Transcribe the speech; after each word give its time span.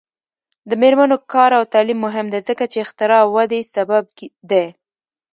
د 0.69 0.71
میرمنو 0.81 1.17
کار 1.33 1.51
او 1.59 1.63
تعلیم 1.73 1.99
مهم 2.07 2.25
دی 2.33 2.39
ځکه 2.49 2.63
چې 2.71 2.77
اختراع 2.85 3.23
ودې 3.35 3.61
سبب 3.75 4.03
دی. 4.49 4.65